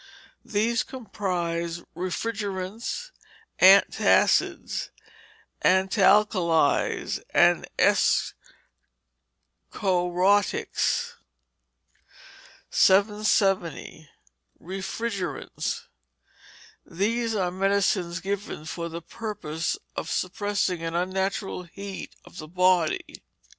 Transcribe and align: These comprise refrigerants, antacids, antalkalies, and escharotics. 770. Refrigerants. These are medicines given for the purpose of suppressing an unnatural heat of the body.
These 0.43 0.81
comprise 0.81 1.83
refrigerants, 1.95 3.11
antacids, 3.59 4.89
antalkalies, 5.63 7.21
and 7.29 7.67
escharotics. 7.77 8.31
770. 12.71 14.09
Refrigerants. 14.59 15.83
These 16.83 17.35
are 17.35 17.51
medicines 17.51 18.21
given 18.21 18.65
for 18.65 18.89
the 18.89 19.03
purpose 19.03 19.77
of 19.95 20.09
suppressing 20.09 20.81
an 20.81 20.95
unnatural 20.95 21.61
heat 21.61 22.15
of 22.25 22.39
the 22.39 22.47
body. 22.47 23.21